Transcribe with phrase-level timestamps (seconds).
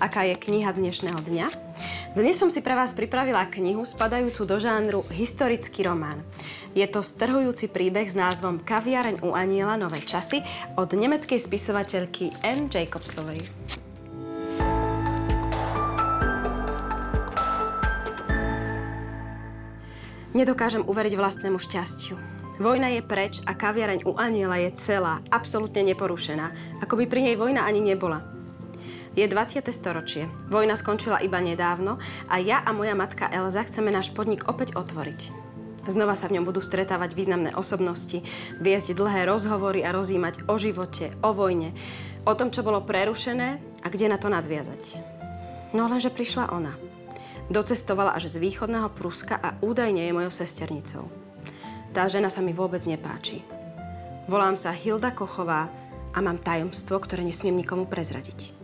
[0.00, 1.46] aká je kniha dnešného dňa.
[2.16, 6.18] Dnes som si pre vás pripravila knihu spadajúcu do žánru historický román.
[6.74, 10.42] Je to strhujúci príbeh s názvom Kaviareň u aniela Nové časy
[10.74, 13.42] od nemeckej spisovateľky Anne Jacobsovej.
[20.30, 22.14] Nedokážem uveriť vlastnému šťastiu.
[22.60, 27.36] Vojna je preč a kaviareň u aniela je celá, absolútne neporušená, ako by pri nej
[27.40, 28.39] vojna ani nebola.
[29.18, 29.66] Je 20.
[29.74, 30.30] storočie.
[30.54, 31.98] Vojna skončila iba nedávno
[32.30, 35.34] a ja a moja matka Elza chceme náš podnik opäť otvoriť.
[35.90, 38.22] Znova sa v ňom budú stretávať významné osobnosti,
[38.62, 41.74] viesť dlhé rozhovory a rozímať o živote, o vojne,
[42.22, 45.02] o tom, čo bolo prerušené a kde na to nadviazať.
[45.74, 46.78] No lenže prišla ona.
[47.50, 51.10] Docestovala až z východného Pruska a údajne je mojou sesternicou.
[51.90, 53.42] Tá žena sa mi vôbec nepáči.
[54.30, 55.66] Volám sa Hilda Kochová
[56.14, 58.59] a mám tajomstvo, ktoré nesmiem nikomu prezradiť.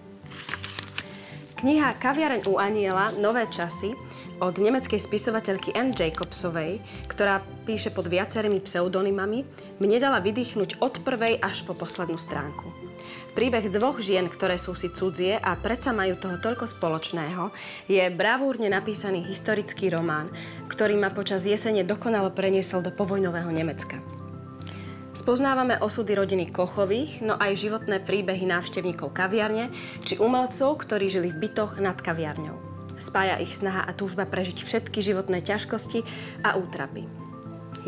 [1.56, 3.96] Kniha Kaviareň u Aniela Nové časy
[4.44, 9.40] od nemeckej spisovateľky Anne Jacobsovej, ktorá píše pod viacerými pseudonymami,
[9.80, 12.68] mne dala vydýchnuť od prvej až po poslednú stránku.
[13.32, 17.48] Príbeh dvoch žien, ktoré sú si cudzie a predsa majú toho toľko spoločného,
[17.88, 20.28] je bravúrne napísaný historický román,
[20.68, 24.15] ktorý ma počas jesene dokonalo preniesol do povojnového Nemecka.
[25.16, 29.72] Spoznávame osudy rodiny Kochových, no aj životné príbehy návštevníkov kaviarne
[30.04, 32.52] či umelcov, ktorí žili v bytoch nad kaviarňou.
[33.00, 36.04] Spája ich snaha a túžba prežiť všetky životné ťažkosti
[36.44, 37.08] a útrapy.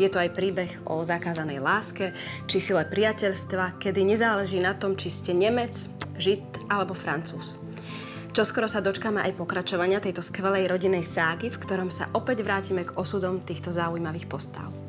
[0.01, 2.17] Je to aj príbeh o zakázanej láske
[2.49, 5.77] či sile priateľstva, kedy nezáleží na tom, či ste Nemec,
[6.17, 7.61] Žid alebo Francúz.
[8.33, 12.97] Čoskoro sa dočkáme aj pokračovania tejto skvelej rodinej ságy, v ktorom sa opäť vrátime k
[12.97, 14.88] osudom týchto zaujímavých postav.